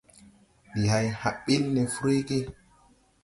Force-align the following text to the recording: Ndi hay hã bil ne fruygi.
Ndi 0.77 0.85
hay 0.93 1.07
hã 1.19 1.29
bil 1.45 1.63
ne 1.73 1.81
fruygi. 1.93 2.39